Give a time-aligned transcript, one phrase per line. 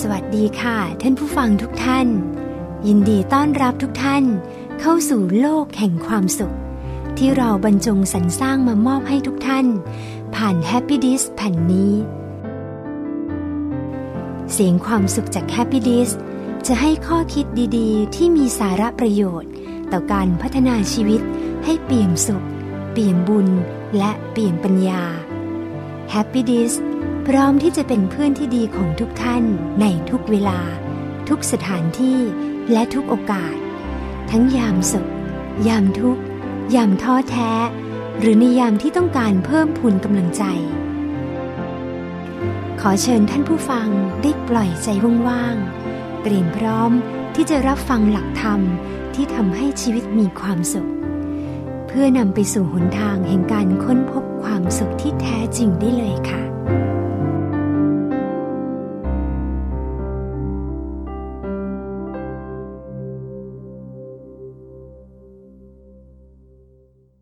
[0.00, 2.08] สวัสดีค่ะ ท่านผู้ฟังทุกท่าน
[2.86, 4.24] ยินดีต้อนรับทุกท่าน
[4.80, 6.54] เข้าสู่โลกแห่งความสุข
[7.18, 9.66] ที่เราบรรจงสรรสร้างมามอบให้ทุกท่าน
[10.34, 11.92] ผ่าน Happy d i s แผ่นนี้
[14.52, 16.10] เสียงความสุขจาก Happy d i s
[16.66, 19.50] จะให้ข้อคิดดีๆ ที่มีสาระประโยชน์
[19.92, 21.20] ต่อการพัฒนาชีวิต
[21.64, 22.44] ให้เปี่ยมสุข
[22.92, 23.48] เปี่ยมบุญ
[23.98, 25.02] และเปี่ยมปัญญา
[26.12, 26.72] Happy d i s
[27.30, 29.44] พร้อมที่จะเป็นเพื่อนที่ดีของทุกท่าน
[29.80, 30.60] ในทุกเวลา
[31.28, 32.18] ทุกสถานที่
[32.72, 33.56] และทุกโอกาส
[34.30, 35.10] ทั้งยามสุข
[35.68, 36.22] ยามทุกข์
[36.74, 37.52] ยามท้อแท้
[38.18, 40.42] หรือในยามที่ต้องการเพิ่มพูนกำลังใจ
[42.80, 43.88] ขอเชิญท่านผู้ฟัง
[44.22, 44.88] ได้ปล่อยใจ
[45.28, 46.92] ว่างๆเตรียมพร้อม
[47.34, 48.60] ที่จะรับฟังหลักธรรม
[49.14, 50.90] ที่ทำให้ชีวิตมีความสุข
[51.86, 56.42] เพื่อนำไปสู่หนทางแห่งการค้นพบความสุขที่แท้จริงได้เลยค่ะ